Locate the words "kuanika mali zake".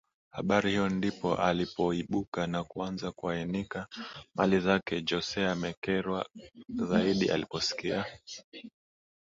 3.11-5.01